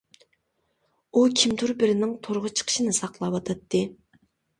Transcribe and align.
ئۇ 1.17 1.25
كىمدۇر 1.41 1.73
بىرىنىڭ 1.83 2.15
تورغا 2.29 2.51
چىقىشىنى 2.61 2.95
ساقلاۋاتاتتى. 3.01 3.83